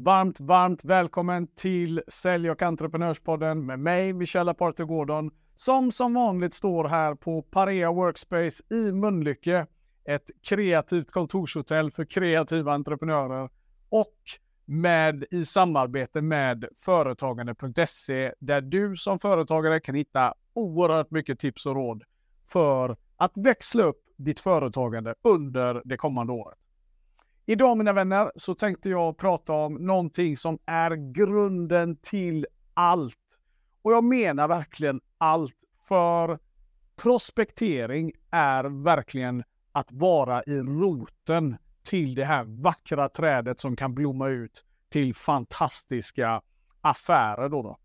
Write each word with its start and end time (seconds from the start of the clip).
Varmt, 0.00 0.40
varmt 0.40 0.84
välkommen 0.84 1.46
till 1.46 2.02
Sälj 2.08 2.50
och 2.50 2.62
entreprenörspodden 2.62 3.66
med 3.66 3.78
mig, 3.78 4.12
Michelle 4.12 4.50
Aparte 4.50 4.84
Gordon, 4.84 5.30
som 5.54 5.92
som 5.92 6.14
vanligt 6.14 6.54
står 6.54 6.84
här 6.84 7.14
på 7.14 7.42
Parea 7.42 7.92
Workspace 7.92 8.62
i 8.74 8.92
Mölnlycke, 8.92 9.66
ett 10.04 10.30
kreativt 10.48 11.10
kontorshotell 11.10 11.90
för 11.90 12.04
kreativa 12.04 12.72
entreprenörer 12.72 13.50
och 13.88 14.16
med 14.64 15.24
i 15.30 15.44
samarbete 15.44 16.22
med 16.22 16.64
företagande.se 16.76 18.32
där 18.38 18.60
du 18.60 18.96
som 18.96 19.18
företagare 19.18 19.80
kan 19.80 19.94
hitta 19.94 20.34
oerhört 20.54 21.10
mycket 21.10 21.38
tips 21.38 21.66
och 21.66 21.74
råd 21.74 22.04
för 22.52 22.96
att 23.16 23.32
växla 23.34 23.82
upp 23.82 24.00
ditt 24.16 24.40
företagande 24.40 25.14
under 25.22 25.82
det 25.84 25.96
kommande 25.96 26.32
året. 26.32 26.58
Idag 27.50 27.78
mina 27.78 27.92
vänner 27.92 28.32
så 28.36 28.54
tänkte 28.54 28.90
jag 28.90 29.18
prata 29.18 29.52
om 29.52 29.74
någonting 29.74 30.36
som 30.36 30.58
är 30.66 31.12
grunden 31.12 31.96
till 31.96 32.46
allt. 32.74 33.38
Och 33.82 33.92
jag 33.92 34.04
menar 34.04 34.48
verkligen 34.48 35.00
allt. 35.18 35.54
För 35.88 36.38
prospektering 36.96 38.12
är 38.30 38.84
verkligen 38.84 39.44
att 39.72 39.92
vara 39.92 40.42
i 40.42 40.60
roten 40.60 41.56
till 41.82 42.14
det 42.14 42.24
här 42.24 42.44
vackra 42.44 43.08
trädet 43.08 43.60
som 43.60 43.76
kan 43.76 43.94
blomma 43.94 44.28
ut 44.28 44.64
till 44.88 45.14
fantastiska 45.14 46.42
affärer. 46.80 47.48
Då, 47.48 47.62
då. 47.62 47.78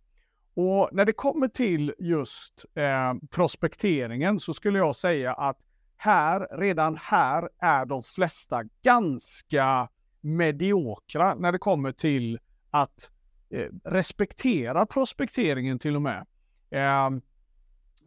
Och 0.64 0.90
när 0.92 1.06
det 1.06 1.14
kommer 1.14 1.48
till 1.48 1.94
just 2.00 2.66
eh, 2.76 3.14
prospekteringen 3.32 4.40
så 4.40 4.54
skulle 4.54 4.80
jag 4.80 4.96
säga 4.96 5.34
att 5.34 5.58
här, 6.04 6.48
redan 6.52 6.98
här 6.98 7.50
är 7.60 7.86
de 7.86 8.04
flesta 8.04 8.64
ganska 8.84 9.90
mediokra 10.22 11.36
när 11.36 11.52
det 11.52 11.58
kommer 11.58 11.92
till 11.92 12.40
att 12.72 13.12
eh, 13.50 13.68
respektera 13.84 14.86
prospekteringen 14.86 15.80
till 15.80 15.96
och 15.96 16.02
med. 16.02 16.26
Eh, 16.70 17.10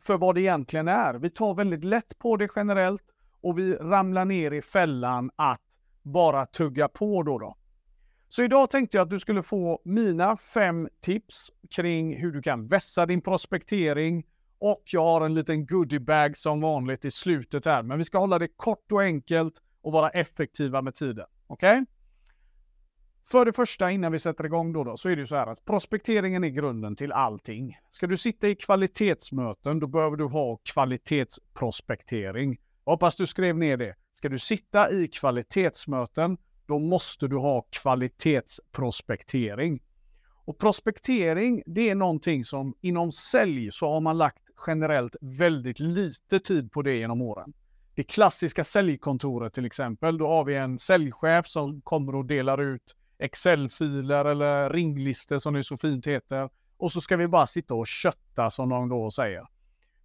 för 0.03 0.17
vad 0.17 0.35
det 0.35 0.41
egentligen 0.41 0.89
är. 0.89 1.15
Vi 1.15 1.31
tar 1.31 1.55
väldigt 1.55 1.85
lätt 1.85 2.19
på 2.19 2.37
det 2.37 2.49
generellt 2.57 3.03
och 3.41 3.59
vi 3.59 3.75
ramlar 3.75 4.25
ner 4.25 4.51
i 4.51 4.63
fällan 4.63 5.31
att 5.37 5.63
bara 6.03 6.47
tugga 6.47 6.89
på 6.89 7.23
då. 7.23 7.39
då. 7.39 7.57
Så 8.29 8.43
idag 8.43 8.71
tänkte 8.71 8.97
jag 8.97 9.05
att 9.05 9.11
du 9.11 9.21
skulle 9.21 9.43
få 9.43 9.81
mina 9.85 10.37
fem 10.37 10.89
tips 11.01 11.51
kring 11.71 12.17
hur 12.17 12.33
du 12.33 12.43
kan 12.43 12.67
vässa 12.67 13.07
din 13.07 13.21
prospektering 13.21 14.25
och 14.59 14.83
jag 14.85 15.03
har 15.03 15.27
en 15.27 15.35
liten 15.35 15.67
goodiebag 15.67 16.37
som 16.37 16.61
vanligt 16.61 17.05
i 17.05 17.11
slutet 17.11 17.67
här. 17.67 17.83
Men 17.83 17.99
vi 17.99 18.05
ska 18.05 18.19
hålla 18.19 18.39
det 18.39 18.49
kort 18.49 18.93
och 18.93 19.03
enkelt 19.03 19.63
och 19.83 19.93
vara 19.93 20.09
effektiva 20.09 20.83
med 20.83 20.95
tiden. 20.95 21.27
Okej? 21.47 21.73
Okay? 21.73 21.85
För 23.31 23.45
det 23.45 23.53
första, 23.53 23.91
innan 23.91 24.13
vi 24.13 24.19
sätter 24.19 24.47
igång 24.47 24.73
då, 24.73 24.85
då, 24.85 24.97
så 24.97 25.09
är 25.09 25.17
det 25.17 25.21
ju 25.21 25.27
så 25.27 25.37
här 25.37 25.47
att 25.47 25.65
prospekteringen 25.65 26.45
är 26.45 26.49
grunden 26.49 26.97
till 26.97 27.13
allting. 27.13 27.77
Ska 27.91 28.07
du 28.07 28.17
sitta 28.17 28.49
i 28.49 28.55
kvalitetsmöten, 28.55 29.81
då 29.81 29.87
behöver 29.87 30.17
du 30.17 30.25
ha 30.25 30.61
kvalitetsprospektering. 30.73 32.57
Jag 32.85 32.93
hoppas 32.93 33.17
du 33.17 33.27
skrev 33.27 33.59
ner 33.59 33.77
det. 33.77 33.95
Ska 34.13 34.29
du 34.29 34.39
sitta 34.39 34.91
i 34.91 35.09
kvalitetsmöten, 35.09 36.39
då 36.67 36.79
måste 36.79 37.29
du 37.29 37.37
ha 37.37 37.67
kvalitetsprospektering. 37.71 39.83
Och 40.45 40.59
prospektering, 40.59 41.63
det 41.67 41.91
är 41.91 41.95
någonting 41.95 42.45
som 42.45 42.75
inom 42.81 43.13
sälj 43.13 43.69
så 43.73 43.89
har 43.89 44.01
man 44.01 44.19
lagt 44.19 44.46
generellt 44.67 45.17
väldigt 45.21 45.81
lite 45.81 46.39
tid 46.39 46.73
på 46.73 46.83
det 46.83 46.97
genom 46.97 47.23
åren. 47.23 47.53
Det 47.95 48.03
klassiska 48.03 48.65
säljkontoret 48.65 49.53
till 49.53 49.67
exempel, 49.67 50.19
då 50.19 50.29
har 50.29 50.45
vi 50.45 50.55
en 50.55 50.79
säljchef 50.79 51.47
som 51.47 51.81
kommer 51.81 52.15
och 52.15 52.25
delar 52.25 52.63
ut 52.63 52.95
Excel-filer 53.19 54.25
eller 54.25 54.71
ringlistor 54.71 55.39
som 55.39 55.55
det 55.55 55.65
så 55.65 55.77
fint 55.77 56.07
heter. 56.07 56.51
Och 56.77 56.93
så 56.93 57.01
ska 57.01 57.17
vi 57.17 57.29
bara 57.29 57.47
sitta 57.47 57.75
och 57.75 57.87
kötta 57.87 58.51
som 58.51 58.69
de 58.69 58.89
då 58.89 59.11
säger. 59.11 59.47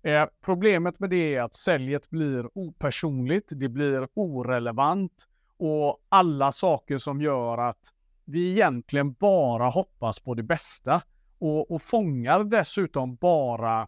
Eh, 0.03 0.25
problemet 0.41 0.99
med 0.99 1.09
det 1.09 1.35
är 1.35 1.41
att 1.41 1.55
säljet 1.55 2.09
blir 2.09 2.57
opersonligt, 2.57 3.49
det 3.51 3.69
blir 3.69 4.07
orelevant 4.13 5.27
och 5.57 6.01
alla 6.09 6.51
saker 6.51 6.97
som 6.97 7.21
gör 7.21 7.57
att 7.57 7.93
vi 8.25 8.51
egentligen 8.51 9.13
bara 9.13 9.69
hoppas 9.69 10.19
på 10.19 10.33
det 10.33 10.43
bästa 10.43 11.01
och, 11.39 11.71
och 11.71 11.81
fångar 11.81 12.43
dessutom 12.43 13.15
bara 13.15 13.87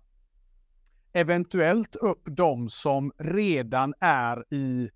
eventuellt 1.13 1.96
upp 1.96 2.22
de 2.25 2.69
som 2.69 3.12
redan 3.18 3.94
är 4.00 4.53
i, 4.53 4.90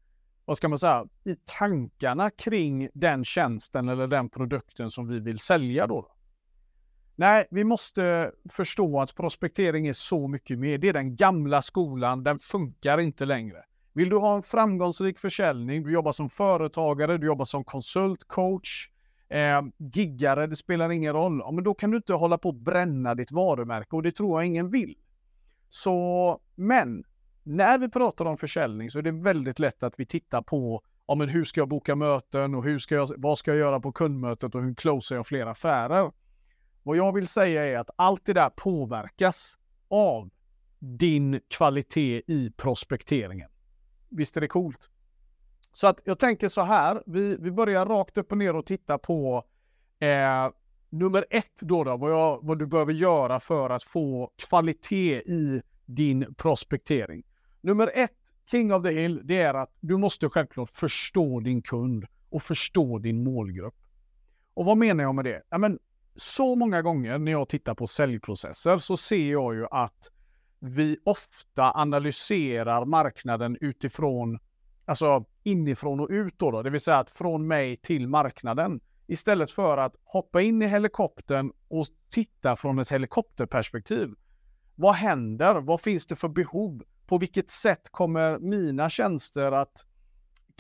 vad 0.46 0.58
ska 0.58 0.68
man 0.68 0.80
säga, 0.80 1.06
i 1.26 1.36
tankarna 1.60 2.30
kring 2.30 2.90
den 2.94 3.26
tjänsten 3.26 3.90
eller 3.90 4.08
den 4.08 4.30
produkten 4.30 4.92
som 4.92 5.08
vi 5.08 5.20
vill 5.20 5.40
sälja 5.40 5.88
då. 5.88 6.12
Nej, 7.16 7.48
vi 7.52 7.64
måste 7.64 8.32
förstå 8.50 9.00
att 9.00 9.16
prospektering 9.16 9.88
är 9.88 9.94
så 9.94 10.28
mycket 10.28 10.60
mer. 10.60 10.78
Det 10.78 10.90
är 10.90 10.94
den 10.94 11.16
gamla 11.16 11.62
skolan, 11.62 12.24
den 12.24 12.40
funkar 12.40 12.98
inte 12.98 13.26
längre. 13.26 13.64
Vill 13.94 14.10
du 14.10 14.18
ha 14.18 14.36
en 14.36 14.44
framgångsrik 14.44 15.20
försäljning, 15.20 15.84
du 15.84 15.92
jobbar 15.92 16.12
som 16.12 16.30
företagare, 16.30 17.18
du 17.18 17.28
jobbar 17.28 17.46
som 17.46 17.64
konsult, 17.64 18.24
coach, 18.28 18.90
eh, 19.30 19.62
giggare, 19.78 20.48
det 20.48 20.56
spelar 20.56 20.92
ingen 20.92 21.14
roll. 21.14 21.40
Ja, 21.40 21.52
men 21.52 21.64
då 21.64 21.74
kan 21.74 21.92
du 21.92 21.98
inte 21.98 22.14
hålla 22.14 22.38
på 22.38 22.50
att 22.50 22.56
bränna 22.56 23.16
ditt 23.16 23.32
varumärke 23.32 23.96
och 23.96 24.04
det 24.04 24.12
tror 24.12 24.40
jag 24.40 24.48
ingen 24.48 24.70
vill. 24.70 24.96
Så, 25.70 26.40
men 26.56 27.04
när 27.44 27.78
vi 27.78 27.90
pratar 27.90 28.26
om 28.26 28.38
försäljning 28.38 28.90
så 28.90 29.00
är 29.00 29.04
det 29.04 29.12
väldigt 29.12 29.60
lätt 29.60 29.84
att 29.84 29.94
vi 29.98 30.06
tittar 30.06 30.42
på 30.42 30.84
ja, 31.08 31.16
men 31.16 31.30
hur 31.30 31.46
ska 31.46 31.62
jag 31.62 31.68
boka 31.68 31.96
möten 31.96 32.56
och 32.56 32.64
hur 32.64 32.80
ska 32.80 32.96
jag, 32.96 33.10
vad 33.18 33.38
ska 33.38 33.52
jag 33.52 33.60
göra 33.60 33.80
på 33.80 33.92
kundmötet 33.92 34.56
och 34.56 34.62
hur 34.62 34.74
closar 34.74 35.16
jag 35.16 35.28
fler 35.28 35.46
affärer? 35.46 36.12
Vad 36.84 36.98
jag 36.98 37.14
vill 37.14 37.28
säga 37.28 37.66
är 37.66 37.78
att 37.78 37.90
allt 37.96 38.26
det 38.26 38.34
där 38.34 38.50
påverkas 38.50 39.60
av 39.90 40.30
din 40.80 41.40
kvalitet 41.48 42.22
i 42.28 42.52
prospekteringen. 42.58 43.50
Visst 44.10 44.38
är 44.38 44.42
det 44.42 44.48
coolt? 44.48 44.90
Så 45.74 45.88
att 45.88 46.00
jag 46.04 46.20
tänker 46.20 46.50
så 46.50 46.62
här, 46.62 47.04
vi, 47.06 47.36
vi 47.40 47.52
börjar 47.52 47.86
rakt 47.86 48.18
upp 48.18 48.32
och 48.32 48.38
ner 48.38 48.56
och 48.56 48.66
titta 48.66 48.98
på 48.98 49.44
eh, 50.00 50.50
nummer 50.90 51.26
ett 51.30 51.60
då, 51.60 51.84
då 51.84 51.98
vad, 51.98 52.12
jag, 52.12 52.40
vad 52.42 52.60
du 52.60 52.68
behöver 52.68 52.94
göra 52.94 53.40
för 53.40 53.70
att 53.70 53.84
få 53.84 54.32
kvalitet 54.50 55.22
i 55.22 55.62
din 55.86 56.34
prospektering. 56.38 57.24
Nummer 57.62 57.92
ett, 57.94 58.12
King 58.52 58.74
of 58.74 58.84
the 58.84 58.92
Hill, 58.92 59.22
det 59.24 59.38
är 59.38 59.54
att 59.54 59.74
du 59.80 59.98
måste 59.98 60.30
självklart 60.30 60.70
förstå 60.70 61.40
din 61.40 61.62
kund 61.62 62.06
och 62.30 62.44
förstå 62.44 63.00
din 63.00 63.24
målgrupp. 63.24 63.76
Och 64.54 64.66
vad 64.66 64.78
menar 64.78 65.04
jag 65.04 65.16
med 65.16 65.26
det? 65.26 65.42
Ja, 65.50 65.58
men, 65.58 65.80
så 66.16 66.56
många 66.56 66.82
gånger 66.82 67.18
när 67.18 67.32
jag 67.32 67.50
tittar 67.50 67.76
på 67.76 67.88
säljprocesser 67.88 68.78
så 68.78 68.98
ser 68.98 69.32
jag 69.32 69.56
ju 69.56 69.66
att 69.72 70.12
vi 70.60 70.98
ofta 71.04 71.72
analyserar 71.76 72.86
marknaden 72.86 73.58
utifrån 73.62 74.40
alltså 74.86 75.26
inifrån 75.44 76.00
och 76.00 76.08
ut 76.10 76.40
då, 76.40 76.52
då, 76.52 76.62
det 76.62 76.70
vill 76.70 76.82
säga 76.82 76.98
att 76.98 77.12
från 77.12 77.48
mig 77.48 77.76
till 77.76 78.08
marknaden. 78.08 78.80
Istället 79.08 79.52
för 79.52 79.78
att 79.78 79.96
hoppa 80.04 80.42
in 80.42 80.62
i 80.62 80.68
helikoptern 80.68 81.52
och 81.68 81.86
titta 82.10 82.56
från 82.56 82.80
ett 82.80 82.92
helikopterperspektiv. 82.92 84.14
Vad 84.76 84.96
händer? 84.96 85.62
Vad 85.62 85.82
finns 85.82 86.06
det 86.06 86.16
för 86.16 86.28
behov? 86.30 86.84
På 87.08 87.18
vilket 87.18 87.50
sätt 87.50 87.90
kommer 87.92 88.40
mina 88.40 88.90
tjänster 88.90 89.52
att 89.52 89.86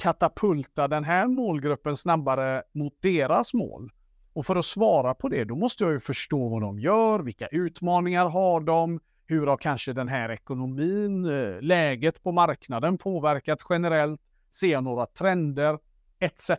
katapulta 0.01 0.87
den 0.87 1.03
här 1.03 1.27
målgruppen 1.27 1.97
snabbare 1.97 2.63
mot 2.73 2.93
deras 3.01 3.53
mål? 3.53 3.91
Och 4.33 4.45
för 4.45 4.55
att 4.55 4.65
svara 4.65 5.13
på 5.13 5.29
det, 5.29 5.43
då 5.43 5.55
måste 5.55 5.83
jag 5.83 5.93
ju 5.93 5.99
förstå 5.99 6.49
vad 6.49 6.61
de 6.61 6.79
gör, 6.79 7.19
vilka 7.19 7.47
utmaningar 7.47 8.29
har 8.29 8.59
de, 8.59 8.99
hur 9.25 9.47
har 9.47 9.57
kanske 9.57 9.93
den 9.93 10.07
här 10.07 10.29
ekonomin, 10.31 11.25
eh, 11.25 11.61
läget 11.61 12.23
på 12.23 12.31
marknaden 12.31 12.97
påverkat 12.97 13.59
generellt? 13.69 14.21
Ser 14.51 14.71
jag 14.71 14.83
några 14.83 15.05
trender? 15.05 15.79
Etc. 16.19 16.51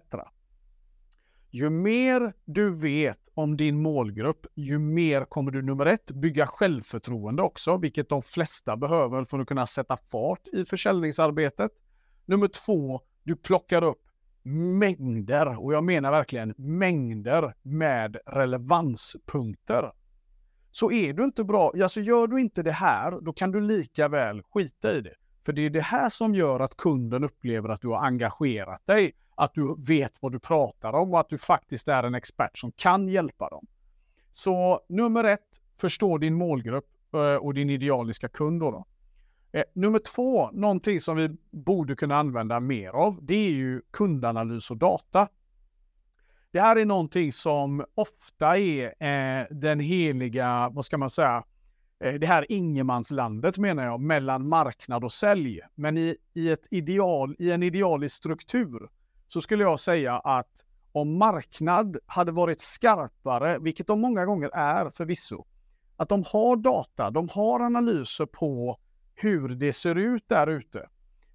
Ju 1.50 1.70
mer 1.70 2.32
du 2.44 2.70
vet 2.70 3.18
om 3.34 3.56
din 3.56 3.82
målgrupp, 3.82 4.46
ju 4.54 4.78
mer 4.78 5.24
kommer 5.24 5.50
du 5.50 5.62
nummer 5.62 5.86
ett 5.86 6.10
bygga 6.10 6.46
självförtroende 6.46 7.42
också, 7.42 7.76
vilket 7.76 8.08
de 8.08 8.22
flesta 8.22 8.76
behöver 8.76 9.24
för 9.24 9.38
att 9.38 9.48
kunna 9.48 9.66
sätta 9.66 9.96
fart 9.96 10.48
i 10.52 10.64
försäljningsarbetet. 10.64 11.70
Nummer 12.24 12.48
två, 12.48 13.00
du 13.22 13.36
plockar 13.36 13.84
upp 13.84 14.02
mängder, 14.78 15.64
och 15.64 15.74
jag 15.74 15.84
menar 15.84 16.10
verkligen 16.10 16.54
mängder 16.56 17.54
med 17.62 18.16
relevanspunkter. 18.26 19.92
Så 20.70 20.92
är 20.92 21.12
du 21.12 21.24
inte 21.24 21.44
bra, 21.44 21.72
alltså 21.82 22.00
gör 22.00 22.26
du 22.26 22.40
inte 22.40 22.62
det 22.62 22.72
här, 22.72 23.20
då 23.20 23.32
kan 23.32 23.52
du 23.52 23.60
lika 23.60 24.08
väl 24.08 24.42
skita 24.42 24.94
i 24.94 25.00
det. 25.00 25.14
För 25.48 25.52
det 25.52 25.62
är 25.62 25.70
det 25.70 25.80
här 25.80 26.08
som 26.08 26.34
gör 26.34 26.60
att 26.60 26.76
kunden 26.76 27.24
upplever 27.24 27.68
att 27.68 27.80
du 27.80 27.88
har 27.88 27.98
engagerat 27.98 28.86
dig, 28.86 29.12
att 29.34 29.54
du 29.54 29.74
vet 29.78 30.12
vad 30.20 30.32
du 30.32 30.38
pratar 30.38 30.92
om 30.92 31.14
och 31.14 31.20
att 31.20 31.28
du 31.28 31.38
faktiskt 31.38 31.88
är 31.88 32.02
en 32.02 32.14
expert 32.14 32.58
som 32.58 32.72
kan 32.72 33.08
hjälpa 33.08 33.48
dem. 33.48 33.66
Så 34.32 34.80
nummer 34.88 35.24
ett, 35.24 35.60
förstå 35.80 36.18
din 36.18 36.34
målgrupp 36.34 37.14
eh, 37.14 37.34
och 37.34 37.54
din 37.54 37.70
idealiska 37.70 38.28
kund. 38.28 38.60
Då, 38.60 38.70
då. 38.70 38.86
Eh, 39.52 39.64
nummer 39.74 39.98
två, 39.98 40.50
någonting 40.50 41.00
som 41.00 41.16
vi 41.16 41.36
borde 41.50 41.96
kunna 41.96 42.16
använda 42.16 42.60
mer 42.60 42.88
av, 42.88 43.18
det 43.22 43.34
är 43.34 43.50
ju 43.50 43.82
kundanalys 43.90 44.70
och 44.70 44.76
data. 44.76 45.28
Det 46.50 46.60
här 46.60 46.76
är 46.76 46.84
någonting 46.84 47.32
som 47.32 47.84
ofta 47.94 48.56
är 48.56 48.84
eh, 48.86 49.46
den 49.50 49.80
heliga, 49.80 50.70
vad 50.72 50.84
ska 50.84 50.98
man 50.98 51.10
säga, 51.10 51.44
Eh, 52.00 52.14
det 52.14 52.26
här 52.26 52.46
ingenmanslandet 52.48 53.58
menar 53.58 53.84
jag, 53.84 54.00
mellan 54.00 54.48
marknad 54.48 55.04
och 55.04 55.12
sälj. 55.12 55.60
Men 55.74 55.98
i, 55.98 56.16
i, 56.34 56.50
ett 56.50 56.66
ideal, 56.70 57.36
i 57.38 57.50
en 57.50 57.62
idealisk 57.62 58.16
struktur 58.16 58.88
så 59.28 59.40
skulle 59.40 59.64
jag 59.64 59.80
säga 59.80 60.18
att 60.18 60.64
om 60.92 61.18
marknad 61.18 61.98
hade 62.06 62.32
varit 62.32 62.60
skarpare, 62.60 63.58
vilket 63.58 63.86
de 63.86 64.00
många 64.00 64.26
gånger 64.26 64.50
är 64.54 64.90
förvisso, 64.90 65.46
att 65.96 66.08
de 66.08 66.24
har 66.26 66.56
data, 66.56 67.10
de 67.10 67.28
har 67.28 67.60
analyser 67.60 68.26
på 68.26 68.78
hur 69.14 69.48
det 69.48 69.72
ser 69.72 69.94
ut 69.94 70.28
där 70.28 70.46
ute. 70.46 70.88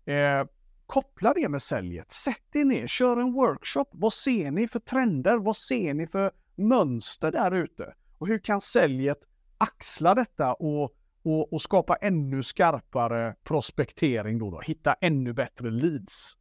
Eh, 0.06 0.46
koppla 0.86 1.34
det 1.34 1.50
med 1.50 1.62
säljet. 1.62 2.12
Sätt 2.12 2.56
er 2.56 2.66
ner, 2.66 2.88
kör 2.88 3.18
en 3.18 3.34
workshop. 3.34 3.86
Vad 3.92 4.14
ser 4.14 4.52
ni 4.52 4.68
för 4.68 4.80
trender? 4.80 5.38
Vad 5.38 5.58
ser 5.58 5.94
ni 5.94 6.08
för 6.08 6.32
mönster 6.56 7.32
där 7.32 7.52
ute? 7.52 7.94
Och 8.18 8.28
hur 8.28 8.40
kan 8.40 8.62
säljet 8.62 9.20
axla 9.64 10.16
detta 10.16 10.54
och, 10.54 10.96
och, 11.24 11.54
och 11.54 11.62
skapa 11.62 11.96
ännu 11.96 12.44
skarpare 12.44 13.36
prospektering 13.44 14.40
då, 14.40 14.52
då? 14.52 14.62
Hitta 14.62 14.94
ännu 14.94 15.34
bättre 15.34 15.70
leads. 15.70 16.38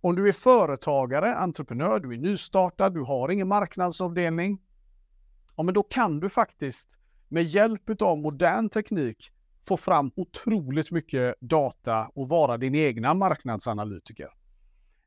Om 0.00 0.16
du 0.16 0.28
är 0.28 0.32
företagare, 0.32 1.34
entreprenör, 1.34 2.00
du 2.00 2.12
är 2.12 2.18
nystartad, 2.18 2.94
du 2.94 3.00
har 3.00 3.30
ingen 3.30 3.48
marknadsavdelning. 3.48 4.58
Ja, 5.56 5.62
men 5.62 5.74
då 5.74 5.82
kan 5.82 6.20
du 6.20 6.28
faktiskt 6.28 6.98
med 7.28 7.42
hjälp 7.42 8.02
av 8.02 8.18
modern 8.18 8.68
teknik 8.68 9.32
få 9.68 9.76
fram 9.76 10.10
otroligt 10.16 10.90
mycket 10.90 11.34
data 11.40 12.10
och 12.14 12.28
vara 12.28 12.56
din 12.56 12.74
egna 12.74 13.14
marknadsanalytiker. 13.14 14.28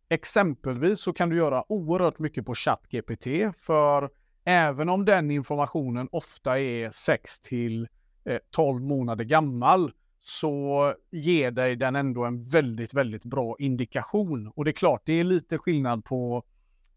Exempelvis 0.09 1.01
så 1.01 1.13
kan 1.13 1.29
du 1.29 1.37
göra 1.37 1.71
oerhört 1.71 2.19
mycket 2.19 2.45
på 2.45 2.55
ChatGPT 2.55 3.25
för 3.55 4.09
även 4.49 4.89
om 4.89 5.05
den 5.05 5.31
informationen 5.31 6.09
ofta 6.11 6.59
är 6.59 6.89
6 6.89 7.39
till 7.39 7.87
eh, 8.25 8.37
12 8.51 8.81
månader 8.81 9.25
gammal 9.25 9.91
så 10.21 10.93
ger 11.11 11.51
dig 11.51 11.75
den 11.75 11.95
ändå 11.95 12.25
en 12.25 12.45
väldigt, 12.45 12.93
väldigt 12.93 13.23
bra 13.25 13.55
indikation. 13.59 14.51
Och 14.55 14.65
det 14.65 14.71
är 14.71 14.73
klart, 14.73 15.01
det 15.05 15.13
är 15.13 15.23
lite 15.23 15.57
skillnad 15.57 16.05
på 16.05 16.43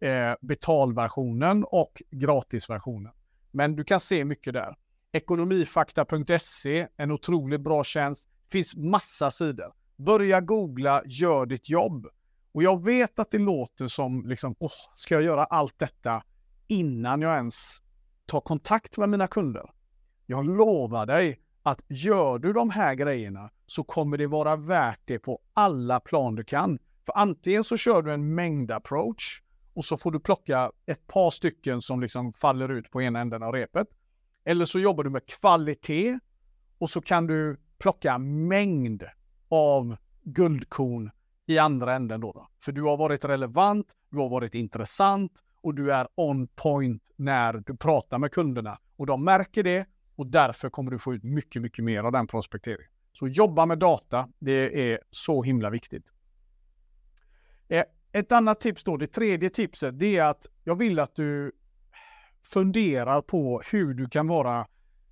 eh, 0.01 0.35
betalversionen 0.41 1.65
och 1.65 2.03
gratisversionen. 2.11 3.13
Men 3.51 3.77
du 3.77 3.85
kan 3.85 4.01
se 4.01 4.25
mycket 4.25 4.53
där. 4.53 4.77
Ekonomifakta.se, 5.13 6.89
en 6.97 7.11
otroligt 7.11 7.61
bra 7.61 7.85
tjänst. 7.85 8.29
Det 8.45 8.53
finns 8.53 8.77
massa 8.77 9.31
sidor. 9.31 9.73
Börja 9.97 10.41
googla, 10.41 11.03
gör 11.07 11.47
ditt 11.47 11.71
jobb. 11.71 12.07
Och 12.53 12.63
jag 12.63 12.85
vet 12.85 13.19
att 13.19 13.31
det 13.31 13.39
låter 13.39 13.87
som, 13.87 14.27
liksom, 14.27 14.55
åh, 14.59 14.71
ska 14.95 15.15
jag 15.15 15.25
göra 15.25 15.45
allt 15.45 15.79
detta 15.79 16.23
innan 16.73 17.23
jag 17.23 17.37
ens 17.37 17.83
tar 18.27 18.41
kontakt 18.41 18.97
med 18.97 19.09
mina 19.09 19.27
kunder? 19.27 19.71
Jag 20.27 20.47
lovar 20.47 21.07
dig 21.07 21.41
att 21.63 21.83
gör 21.89 22.39
du 22.39 22.53
de 22.53 22.71
här 22.71 22.95
grejerna 22.95 23.51
så 23.67 23.85
kommer 23.85 24.19
det 24.19 24.27
vara 24.27 24.57
värt 24.57 25.01
det 25.05 25.19
på 25.19 25.41
alla 25.55 26.01
plan 26.01 26.35
du 26.35 26.45
kan. 26.45 26.79
För 27.07 27.19
antingen 27.19 27.65
så 27.65 27.77
kör 27.77 28.03
du 28.03 28.13
en 28.13 28.35
mängd 28.35 28.71
approach 28.71 29.43
och 29.75 29.85
så 29.85 29.97
får 29.97 30.11
du 30.11 30.21
plocka 30.21 30.73
ett 30.87 31.07
par 31.07 31.31
stycken 31.31 31.83
som 31.83 32.01
liksom 32.01 32.33
faller 32.33 32.69
ut 32.69 32.91
på 32.91 33.03
ena 33.03 33.21
änden 33.21 33.43
av 33.43 33.53
repet. 33.53 33.89
Eller 34.45 34.65
så 34.65 34.79
jobbar 34.79 35.05
du 35.05 35.11
med 35.11 35.27
kvalitet 35.27 36.19
och 36.79 36.91
så 36.91 37.01
kan 37.01 37.27
du 37.27 37.61
plocka 37.79 38.19
mängd 38.19 39.05
av 39.49 39.97
guldkorn 40.23 41.11
i 41.47 41.59
andra 41.59 41.95
änden 41.95 42.21
då, 42.21 42.33
då. 42.33 42.49
För 42.65 42.73
du 42.73 42.83
har 42.83 42.97
varit 42.97 43.25
relevant, 43.25 43.87
du 44.11 44.19
har 44.19 44.29
varit 44.29 44.55
intressant 44.55 45.33
och 45.63 45.75
du 45.75 45.93
är 45.93 46.07
on 46.15 46.49
point 46.49 47.03
när 47.17 47.53
du 47.53 47.77
pratar 47.77 48.19
med 48.19 48.33
kunderna. 48.33 48.79
Och 48.97 49.07
de 49.07 49.25
märker 49.25 49.63
det 49.63 49.87
och 50.17 50.27
därför 50.27 50.71
kommer 50.71 50.91
du 50.91 50.99
få 50.99 51.15
ut 51.15 51.25
mycket, 51.25 51.63
mycket 51.63 51.85
mer 51.85 52.05
av 52.05 52.13
den 52.13 52.27
prospekteringen. 52.27 52.91
Så 53.13 53.29
jobba 53.29 53.67
med 53.67 53.79
data, 53.79 54.29
det 54.39 54.93
är 54.93 55.01
så 55.11 55.43
himla 55.43 55.71
viktigt. 55.71 56.13
Eh, 57.69 57.85
ett 58.13 58.33
annat 58.33 58.61
tips 58.61 58.85
då, 58.85 58.97
det 58.97 59.07
tredje 59.07 59.51
tipset, 59.51 59.99
det 59.99 60.17
är 60.17 60.23
att 60.23 60.47
jag 60.65 60.75
vill 60.75 60.99
att 60.99 61.17
du 61.17 61.53
funderar 62.53 63.23
på 63.23 63.63
hur 63.71 63.95
du 63.95 64.09
kan 64.09 64.29
vara, 64.29 64.67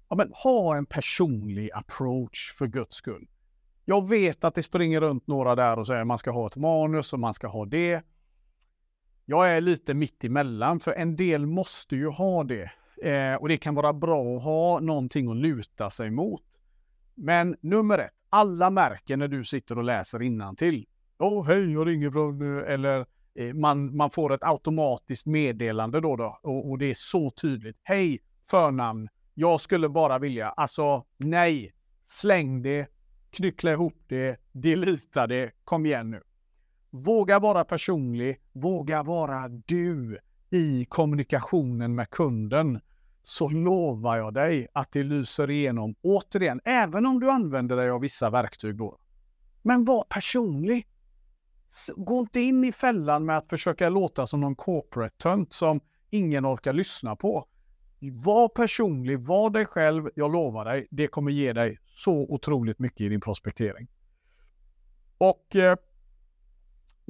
ja 0.09 0.17
men 0.17 0.33
ha 0.33 0.77
en 0.77 0.87
personlig 0.87 1.71
approach 1.73 2.53
för 2.59 2.67
guds 2.67 2.97
skull. 2.97 3.29
Jag 3.85 4.09
vet 4.09 4.45
att 4.45 4.55
det 4.55 4.63
springer 4.63 5.01
runt 5.01 5.27
några 5.27 5.55
där 5.55 5.79
och 5.79 5.87
säger 5.87 6.01
att 6.01 6.07
man 6.07 6.19
ska 6.19 6.31
ha 6.31 6.47
ett 6.47 6.57
manus 6.57 7.13
och 7.13 7.21
man 7.21 7.35
ska 7.35 7.47
ha 7.47 7.67
det. 7.67 8.03
Jag 9.31 9.51
är 9.51 9.61
lite 9.61 9.95
mitt 9.95 10.25
emellan, 10.25 10.81
för 10.81 10.93
en 10.93 11.17
del 11.17 11.47
måste 11.47 11.97
ju 11.97 12.09
ha 12.09 12.45
det. 12.45 12.71
Eh, 13.03 13.35
och 13.35 13.49
det 13.49 13.57
kan 13.57 13.75
vara 13.75 13.93
bra 13.93 14.37
att 14.37 14.43
ha 14.43 14.81
någonting 14.81 15.31
att 15.31 15.37
luta 15.37 15.91
sig 15.91 16.11
mot. 16.11 16.43
Men 17.15 17.57
nummer 17.61 17.99
ett, 17.99 18.13
alla 18.31 18.71
märker 18.71 19.17
när 19.17 19.29
du 19.29 19.45
sitter 19.45 19.79
och 19.79 19.85
läser 19.85 20.55
till. 20.57 20.87
Åh, 21.19 21.41
oh, 21.41 21.47
hej, 21.47 21.73
jag 21.73 21.87
ringer 21.89 22.11
från... 22.11 22.59
Eh, 22.59 22.73
eller 22.73 23.07
eh, 23.35 23.55
man, 23.55 23.97
man 23.97 24.11
får 24.11 24.33
ett 24.35 24.45
automatiskt 24.45 25.27
meddelande 25.27 26.01
då, 26.01 26.17
då 26.17 26.39
och, 26.43 26.71
och 26.71 26.79
det 26.79 26.91
är 26.91 26.95
så 26.95 27.31
tydligt. 27.31 27.77
Hej, 27.83 28.19
förnamn. 28.51 29.09
Jag 29.35 29.61
skulle 29.61 29.89
bara 29.89 30.19
vilja, 30.19 30.49
alltså 30.49 31.05
nej, 31.17 31.73
släng 32.05 32.63
det, 32.63 32.87
knyckla 33.31 33.73
ihop 33.73 33.97
det, 34.07 34.41
delita 34.53 35.27
det, 35.27 35.51
kom 35.65 35.87
igen 35.87 36.11
nu. 36.11 36.23
Våga 36.91 37.39
vara 37.39 37.65
personlig, 37.65 38.41
våga 38.53 39.03
vara 39.03 39.49
du 39.49 40.19
i 40.51 40.85
kommunikationen 40.85 41.95
med 41.95 42.11
kunden 42.11 42.81
så 43.23 43.49
lovar 43.49 44.17
jag 44.17 44.35
dig 44.35 44.67
att 44.73 44.93
det 44.93 45.03
lyser 45.03 45.51
igenom 45.51 45.95
återigen, 46.03 46.61
även 46.65 47.07
om 47.07 47.21
du 47.21 47.31
använder 47.31 47.77
dig 47.77 47.91
av 47.91 48.01
vissa 48.01 48.31
verktyg 48.31 48.77
då. 48.77 48.99
Men 49.63 49.85
var 49.85 50.05
personlig. 50.05 50.87
Gå 51.97 52.19
inte 52.19 52.41
in 52.41 52.65
i 52.65 52.73
fällan 52.73 53.25
med 53.25 53.37
att 53.37 53.49
försöka 53.49 53.89
låta 53.89 54.27
som 54.27 54.41
någon 54.41 54.57
corporate 54.57 55.17
tönt 55.17 55.53
som 55.53 55.81
ingen 56.11 56.47
orkar 56.47 56.73
lyssna 56.73 57.17
på. 57.17 57.47
Var 58.25 58.49
personlig, 58.49 59.19
var 59.19 59.51
dig 59.51 59.67
själv. 59.67 60.11
Jag 60.15 60.33
lovar 60.33 60.65
dig, 60.65 60.87
det 60.91 61.07
kommer 61.07 61.31
ge 61.31 61.53
dig 61.53 61.79
så 61.85 62.13
otroligt 62.13 62.79
mycket 62.79 63.01
i 63.01 63.09
din 63.09 63.21
prospektering. 63.21 63.89
Och 65.19 65.57
eh, 65.57 65.77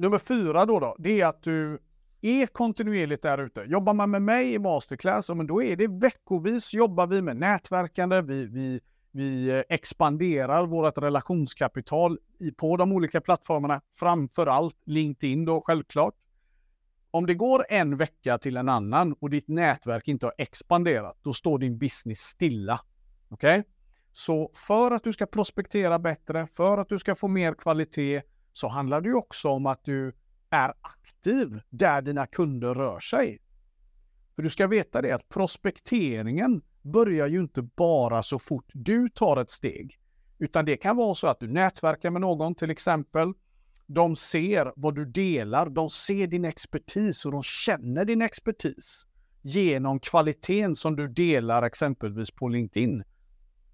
nummer 0.01 0.17
fyra 0.17 0.65
då, 0.65 0.79
då, 0.79 0.95
det 0.99 1.21
är 1.21 1.25
att 1.25 1.43
du 1.43 1.79
är 2.21 2.47
kontinuerligt 2.47 3.21
där 3.21 3.37
ute. 3.37 3.61
Jobbar 3.61 3.93
man 3.93 4.11
med 4.11 4.21
mig 4.21 4.53
i 4.53 4.59
masterclass, 4.59 5.29
men 5.29 5.47
då 5.47 5.63
är 5.63 5.75
det 5.75 5.87
veckovis 5.87 6.73
jobbar 6.73 7.07
vi 7.07 7.21
med 7.21 7.37
nätverkande, 7.37 8.21
vi, 8.21 8.45
vi, 8.45 8.79
vi 9.11 9.63
expanderar 9.69 10.65
vårt 10.65 10.97
relationskapital 10.97 12.19
på 12.57 12.77
de 12.77 12.91
olika 12.91 13.21
plattformarna, 13.21 13.81
framför 13.99 14.47
allt 14.47 14.77
LinkedIn 14.85 15.45
då 15.45 15.61
självklart. 15.61 16.15
Om 17.11 17.25
det 17.25 17.33
går 17.33 17.65
en 17.69 17.97
vecka 17.97 18.37
till 18.37 18.57
en 18.57 18.69
annan 18.69 19.13
och 19.13 19.29
ditt 19.29 19.47
nätverk 19.47 20.07
inte 20.07 20.25
har 20.25 20.33
expanderat, 20.37 21.17
då 21.21 21.33
står 21.33 21.59
din 21.59 21.77
business 21.77 22.19
stilla. 22.19 22.79
Okej? 23.29 23.59
Okay? 23.59 23.71
Så 24.11 24.51
för 24.53 24.91
att 24.91 25.03
du 25.03 25.13
ska 25.13 25.25
prospektera 25.25 25.99
bättre, 25.99 26.47
för 26.47 26.77
att 26.77 26.89
du 26.89 26.99
ska 26.99 27.15
få 27.15 27.27
mer 27.27 27.53
kvalitet, 27.53 28.21
så 28.53 28.67
handlar 28.67 29.01
det 29.01 29.13
också 29.13 29.49
om 29.49 29.65
att 29.65 29.83
du 29.83 30.13
är 30.49 30.73
aktiv 30.81 31.59
där 31.69 32.01
dina 32.01 32.27
kunder 32.27 32.75
rör 32.75 32.99
sig. 32.99 33.39
För 34.35 34.43
du 34.43 34.49
ska 34.49 34.67
veta 34.67 35.01
det 35.01 35.11
att 35.11 35.29
prospekteringen 35.29 36.61
börjar 36.81 37.27
ju 37.27 37.39
inte 37.39 37.61
bara 37.61 38.23
så 38.23 38.39
fort 38.39 38.71
du 38.73 39.09
tar 39.09 39.37
ett 39.37 39.49
steg. 39.49 39.99
Utan 40.39 40.65
det 40.65 40.77
kan 40.77 40.97
vara 40.97 41.13
så 41.13 41.27
att 41.27 41.39
du 41.39 41.47
nätverkar 41.47 42.11
med 42.11 42.21
någon 42.21 42.55
till 42.55 42.69
exempel. 42.69 43.33
De 43.87 44.15
ser 44.15 44.73
vad 44.75 44.95
du 44.95 45.05
delar, 45.05 45.69
de 45.69 45.89
ser 45.89 46.27
din 46.27 46.45
expertis 46.45 47.25
och 47.25 47.31
de 47.31 47.43
känner 47.43 48.05
din 48.05 48.21
expertis 48.21 49.07
genom 49.41 49.99
kvaliteten 49.99 50.75
som 50.75 50.95
du 50.95 51.07
delar 51.07 51.63
exempelvis 51.63 52.31
på 52.31 52.47
LinkedIn. 52.47 53.03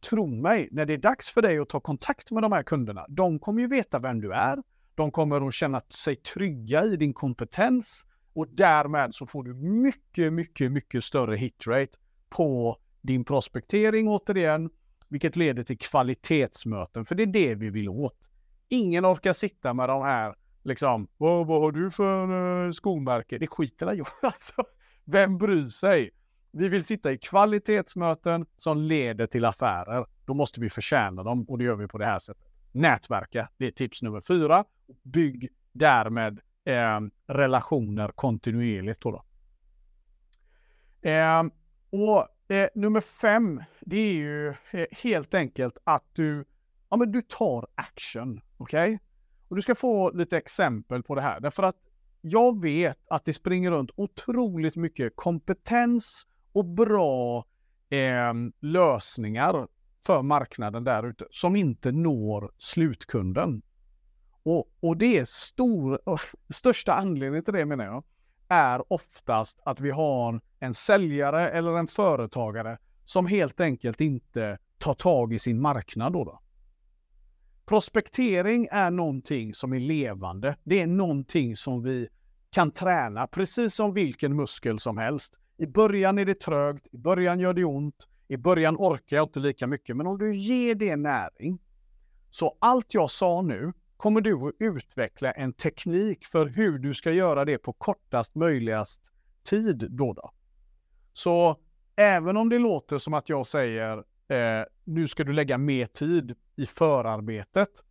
Tro 0.09 0.27
mig, 0.27 0.69
när 0.71 0.85
det 0.85 0.93
är 0.93 0.97
dags 0.97 1.29
för 1.29 1.41
dig 1.41 1.59
att 1.59 1.69
ta 1.69 1.79
kontakt 1.79 2.31
med 2.31 2.43
de 2.43 2.51
här 2.51 2.63
kunderna, 2.63 3.05
de 3.09 3.39
kommer 3.39 3.61
ju 3.61 3.67
veta 3.67 3.99
vem 3.99 4.21
du 4.21 4.33
är, 4.33 4.63
de 4.95 5.11
kommer 5.11 5.47
att 5.47 5.53
känna 5.53 5.81
sig 5.89 6.15
trygga 6.15 6.83
i 6.83 6.95
din 6.95 7.13
kompetens 7.13 8.05
och 8.33 8.47
därmed 8.47 9.15
så 9.15 9.25
får 9.25 9.43
du 9.43 9.53
mycket, 9.53 10.33
mycket, 10.33 10.71
mycket 10.71 11.03
större 11.03 11.35
hitrate 11.35 11.91
på 12.29 12.77
din 13.01 13.25
prospektering 13.25 14.07
återigen, 14.07 14.69
vilket 15.09 15.35
leder 15.35 15.63
till 15.63 15.77
kvalitetsmöten, 15.77 17.05
för 17.05 17.15
det 17.15 17.23
är 17.23 17.27
det 17.27 17.55
vi 17.55 17.69
vill 17.69 17.89
åt. 17.89 18.29
Ingen 18.69 19.05
orkar 19.05 19.33
sitta 19.33 19.73
med 19.73 19.89
de 19.89 20.01
här, 20.01 20.35
liksom, 20.63 21.07
vad, 21.17 21.47
vad 21.47 21.61
har 21.61 21.71
du 21.71 21.91
för 21.91 22.23
eh, 22.23 22.65
uh, 22.65 22.71
skomärke? 22.71 23.37
Det 23.37 23.47
skiter 23.47 23.93
jag 23.93 24.07
alltså. 24.21 24.63
Vem 25.05 25.37
bryr 25.37 25.67
sig? 25.67 26.11
Vi 26.51 26.69
vill 26.69 26.83
sitta 26.83 27.11
i 27.11 27.17
kvalitetsmöten 27.17 28.45
som 28.55 28.77
leder 28.77 29.25
till 29.25 29.45
affärer. 29.45 30.05
Då 30.25 30.33
måste 30.33 30.59
vi 30.59 30.69
förtjäna 30.69 31.23
dem 31.23 31.45
och 31.49 31.57
det 31.57 31.63
gör 31.63 31.75
vi 31.75 31.87
på 31.87 31.97
det 31.97 32.05
här 32.05 32.19
sättet 32.19 32.47
nätverka. 32.71 33.49
Det 33.57 33.65
är 33.65 33.71
tips 33.71 34.01
nummer 34.01 34.21
fyra. 34.21 34.65
Bygg 35.03 35.49
därmed 35.71 36.39
eh, 36.65 36.99
relationer 37.27 38.11
kontinuerligt. 38.15 39.01
Då, 39.01 39.11
då. 39.11 39.23
Eh, 41.09 41.43
och 41.89 42.51
eh, 42.55 42.69
nummer 42.75 42.99
fem, 42.99 43.63
det 43.81 43.97
är 43.97 44.13
ju 44.13 44.49
eh, 44.49 44.85
helt 44.91 45.33
enkelt 45.33 45.77
att 45.83 46.05
du, 46.13 46.45
ja, 46.89 46.97
men 46.97 47.11
du 47.11 47.21
tar 47.21 47.67
action. 47.75 48.41
Okej? 48.57 48.83
Okay? 48.83 48.99
Och 49.47 49.55
du 49.55 49.61
ska 49.61 49.75
få 49.75 50.11
lite 50.11 50.37
exempel 50.37 51.03
på 51.03 51.15
det 51.15 51.21
här. 51.21 51.39
Därför 51.39 51.63
att 51.63 51.75
jag 52.21 52.61
vet 52.61 52.99
att 53.07 53.25
det 53.25 53.33
springer 53.33 53.71
runt 53.71 53.91
otroligt 53.95 54.75
mycket 54.75 55.13
kompetens 55.15 56.27
och 56.57 56.65
bra 56.65 57.45
eh, 57.89 58.33
lösningar 58.59 59.67
för 60.05 60.21
marknaden 60.21 60.83
där 60.83 61.07
ute 61.07 61.25
som 61.31 61.55
inte 61.55 61.91
når 61.91 62.51
slutkunden. 62.57 63.61
Och, 64.43 64.71
och 64.79 64.97
det 64.97 65.17
är 65.17 65.25
stor, 65.25 65.99
största 66.53 66.93
anledningen 66.93 67.45
till 67.45 67.53
det 67.53 67.65
menar 67.65 67.85
jag, 67.85 68.03
är 68.47 68.93
oftast 68.93 69.59
att 69.65 69.79
vi 69.79 69.91
har 69.91 70.41
en 70.59 70.73
säljare 70.73 71.49
eller 71.49 71.77
en 71.77 71.87
företagare 71.87 72.77
som 73.05 73.27
helt 73.27 73.61
enkelt 73.61 74.01
inte 74.01 74.57
tar 74.77 74.93
tag 74.93 75.33
i 75.33 75.39
sin 75.39 75.61
marknad. 75.61 76.13
Då, 76.13 76.23
då. 76.23 76.39
Prospektering 77.65 78.67
är 78.71 78.91
någonting 78.91 79.53
som 79.53 79.73
är 79.73 79.79
levande. 79.79 80.55
Det 80.63 80.81
är 80.81 80.87
någonting 80.87 81.55
som 81.55 81.83
vi 81.83 82.07
kan 82.51 82.71
träna, 82.71 83.27
precis 83.27 83.75
som 83.75 83.93
vilken 83.93 84.35
muskel 84.35 84.79
som 84.79 84.97
helst. 84.97 85.39
I 85.57 85.67
början 85.67 86.17
är 86.17 86.25
det 86.25 86.39
trögt, 86.39 86.87
i 86.91 86.97
början 86.97 87.39
gör 87.39 87.53
det 87.53 87.63
ont, 87.63 88.07
i 88.27 88.37
början 88.37 88.75
orkar 88.77 89.17
jag 89.17 89.25
inte 89.25 89.39
lika 89.39 89.67
mycket. 89.67 89.97
Men 89.97 90.07
om 90.07 90.17
du 90.17 90.35
ger 90.35 90.75
det 90.75 90.95
näring, 90.95 91.59
så 92.29 92.57
allt 92.59 92.93
jag 92.93 93.09
sa 93.09 93.41
nu 93.41 93.73
kommer 93.97 94.21
du 94.21 94.33
att 94.33 94.53
utveckla 94.59 95.31
en 95.31 95.53
teknik 95.53 96.25
för 96.25 96.45
hur 96.45 96.79
du 96.79 96.93
ska 96.93 97.11
göra 97.11 97.45
det 97.45 97.57
på 97.57 97.73
kortast 97.73 98.35
möjligast 98.35 99.11
tid 99.49 99.87
då. 99.89 100.13
då. 100.13 100.31
Så 101.13 101.57
även 101.95 102.37
om 102.37 102.49
det 102.49 102.59
låter 102.59 102.97
som 102.97 103.13
att 103.13 103.29
jag 103.29 103.47
säger 103.47 103.97
eh, 104.27 104.65
nu 104.83 105.07
ska 105.07 105.23
du 105.23 105.33
lägga 105.33 105.57
mer 105.57 105.85
tid 105.85 106.35
i 106.55 106.65
förarbetet. 106.65 107.83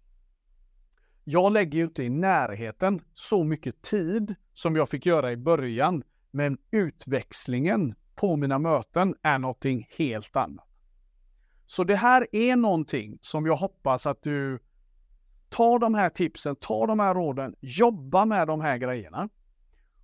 Jag 1.24 1.52
lägger 1.52 1.78
ju 1.78 1.84
inte 1.84 2.04
i 2.04 2.10
närheten 2.10 3.00
så 3.14 3.44
mycket 3.44 3.82
tid 3.82 4.34
som 4.54 4.76
jag 4.76 4.88
fick 4.88 5.06
göra 5.06 5.32
i 5.32 5.36
början, 5.36 6.02
men 6.36 6.58
utväxlingen 6.70 7.94
på 8.14 8.36
mina 8.36 8.58
möten 8.58 9.14
är 9.22 9.38
någonting 9.38 9.88
helt 9.98 10.36
annat. 10.36 10.66
Så 11.66 11.84
det 11.84 11.96
här 11.96 12.26
är 12.32 12.56
någonting 12.56 13.18
som 13.20 13.46
jag 13.46 13.56
hoppas 13.56 14.06
att 14.06 14.22
du 14.22 14.58
tar 15.48 15.78
de 15.78 15.94
här 15.94 16.08
tipsen, 16.08 16.56
tar 16.56 16.86
de 16.86 17.00
här 17.00 17.14
råden, 17.14 17.54
jobba 17.60 18.24
med 18.24 18.46
de 18.46 18.60
här 18.60 18.76
grejerna. 18.76 19.28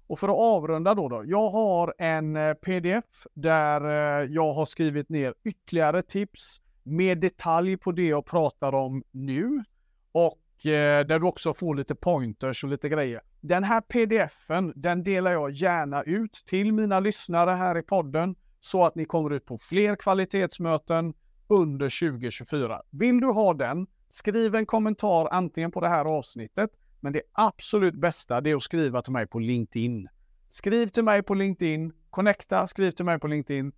Och 0.07 0.19
för 0.19 0.29
att 0.29 0.37
avrunda 0.37 0.95
då, 0.95 1.09
då 1.09 1.23
jag 1.27 1.51
har 1.51 1.95
en 1.99 2.37
eh, 2.37 2.55
pdf 2.55 3.27
där 3.35 3.81
eh, 4.21 4.29
jag 4.31 4.53
har 4.53 4.65
skrivit 4.65 5.09
ner 5.09 5.35
ytterligare 5.45 6.03
tips 6.03 6.61
med 6.83 7.21
detalj 7.21 7.77
på 7.77 7.93
det 7.93 8.07
jag 8.07 8.27
pratar 8.27 8.75
om 8.75 9.05
nu 9.11 9.65
och 10.13 10.67
eh, 10.67 11.07
där 11.07 11.19
du 11.19 11.27
också 11.27 11.55
får 11.55 11.75
lite 11.75 11.95
pointers 11.95 12.65
och 12.65 12.71
lite 12.71 12.89
grejer. 12.89 13.21
Den 13.45 13.65
här 13.65 13.81
pdfen, 13.81 14.73
den 14.77 15.03
delar 15.03 15.33
jag 15.33 15.51
gärna 15.51 16.03
ut 16.03 16.33
till 16.47 16.73
mina 16.73 17.01
lyssnare 17.01 17.51
här 17.51 17.79
i 17.79 17.83
podden 17.83 18.35
så 18.61 18.85
att 18.85 18.95
ni 18.95 19.05
kommer 19.05 19.33
ut 19.33 19.47
på 19.47 19.59
fler 19.59 19.97
kvalitetsmöten 19.97 21.15
under 21.49 22.11
2024. 22.11 22.83
Vill 22.91 23.21
du 23.21 23.27
ha 23.27 23.55
den, 23.55 23.87
skriv 24.09 24.55
en 24.55 24.67
kommentar 24.67 25.29
antingen 25.33 25.71
på 25.71 25.81
det 25.81 25.89
här 25.89 26.05
avsnittet, 26.05 26.71
men 27.01 27.13
det 27.13 27.23
absolut 27.33 27.95
bästa 27.95 28.41
det 28.41 28.51
är 28.51 28.57
att 28.57 28.63
skriva 28.63 29.03
till 29.03 29.13
mig 29.13 29.27
på 29.27 29.39
LinkedIn. 29.39 30.09
Skriv 30.49 30.89
till 30.89 31.05
mig 31.05 31.23
på 31.23 31.35
LinkedIn, 31.35 31.93
connecta, 32.11 32.67
skriv 32.67 32.91
till 32.91 33.05
mig 33.05 33.19
på 33.19 33.27
LinkedIn, 33.27 33.73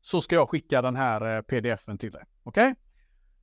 så 0.00 0.20
ska 0.20 0.34
jag 0.34 0.50
skicka 0.50 0.82
den 0.82 0.96
här 0.96 1.36
eh, 1.36 1.42
pdfen 1.42 1.98
till 1.98 2.10
dig. 2.10 2.24
Okej? 2.42 2.70
Okay? 2.70 2.74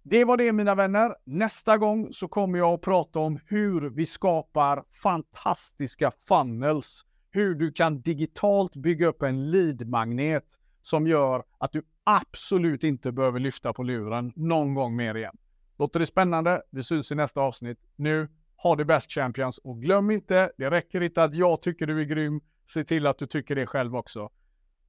Det 0.04 0.26
var 0.26 0.38
det 0.38 0.52
mina 0.52 0.76
vänner. 0.76 1.16
Nästa 1.26 1.78
gång 1.78 2.14
så 2.14 2.28
kommer 2.28 2.58
jag 2.58 2.74
att 2.74 2.82
prata 2.82 3.20
om 3.20 3.40
hur 3.46 3.90
vi 3.90 4.06
skapar 4.06 4.84
fantastiska 5.04 6.12
funnels. 6.28 7.06
Hur 7.32 7.56
du 7.56 7.72
kan 7.72 8.02
digitalt 8.02 8.76
bygga 8.76 9.08
upp 9.08 9.22
en 9.22 9.52
lead-magnet 9.52 10.46
som 10.82 11.08
gör 11.08 11.44
att 11.58 11.72
du 11.72 11.84
absolut 12.04 12.84
inte 12.84 13.12
behöver 13.12 13.40
lyfta 13.40 13.74
på 13.74 13.84
luren 13.84 14.34
någon 14.36 14.74
gång 14.74 14.96
mer 14.96 15.16
igen. 15.16 15.38
Låter 15.80 16.00
det 16.00 16.06
spännande? 16.06 16.62
Vi 16.70 16.84
syns 16.84 17.12
i 17.12 17.16
nästa 17.16 17.42
avsnitt. 17.42 17.78
Nu, 17.96 18.30
ha 18.64 18.76
det 18.76 18.86
bäst 18.86 19.12
Champions 19.12 19.58
och 19.58 19.82
glöm 19.82 20.12
inte, 20.12 20.52
det 20.58 20.70
räcker 20.70 21.02
inte 21.02 21.24
att 21.24 21.36
jag 21.36 21.62
tycker 21.62 21.88
du 21.88 22.02
är 22.02 22.06
grym. 22.06 22.42
Se 22.66 22.84
till 22.84 23.08
att 23.08 23.18
du 23.18 23.28
tycker 23.28 23.56
det 23.56 23.66
själv 23.66 23.96
också. 23.96 24.30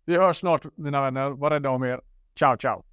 Vi 0.05 0.19
hörs 0.19 0.37
snart 0.37 0.67
mina 0.77 1.01
vänner. 1.01 1.31
Var 1.31 1.51
rädda 1.51 1.71
om 1.71 1.83
er. 1.83 2.01
Ciao, 2.39 2.57
ciao! 2.57 2.92